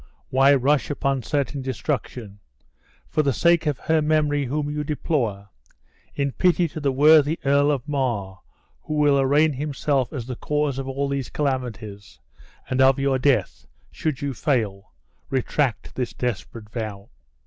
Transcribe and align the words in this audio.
Why 0.31 0.55
rush 0.55 0.89
upon 0.89 1.21
certain 1.21 1.61
destruction? 1.61 2.39
For 3.07 3.21
the 3.21 3.31
sake 3.33 3.67
of 3.67 3.77
her 3.77 4.01
memory 4.01 4.45
whom 4.45 4.67
you 4.67 4.83
deplore; 4.83 5.49
in 6.15 6.31
pity 6.31 6.67
to 6.69 6.79
the 6.79 6.91
worthy 6.91 7.37
Earl 7.45 7.69
of 7.69 7.87
Mar, 7.87 8.39
who 8.81 8.95
will 8.95 9.19
arraign 9.19 9.53
himself 9.53 10.11
as 10.11 10.25
the 10.25 10.35
cause 10.35 10.79
of 10.79 10.87
all 10.89 11.07
these 11.07 11.29
calamities, 11.29 12.19
and 12.67 12.81
of 12.81 12.97
your 12.97 13.19
death, 13.19 13.67
should 13.91 14.23
you 14.23 14.33
fall, 14.33 14.91
retract 15.29 15.93
this 15.93 16.13
desperate 16.15 16.71
vow!" 16.71 17.09